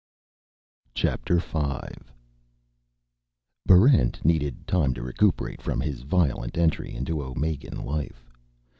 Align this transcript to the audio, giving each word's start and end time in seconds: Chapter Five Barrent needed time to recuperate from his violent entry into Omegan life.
Chapter 0.95 1.39
Five 1.39 2.11
Barrent 3.67 4.25
needed 4.25 4.65
time 4.65 4.95
to 4.95 5.03
recuperate 5.03 5.61
from 5.61 5.79
his 5.79 6.01
violent 6.01 6.57
entry 6.57 6.95
into 6.95 7.21
Omegan 7.21 7.85
life. 7.85 8.31